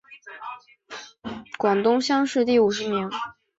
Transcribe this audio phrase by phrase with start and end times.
[1.59, 3.07] 广东乡试第五十名。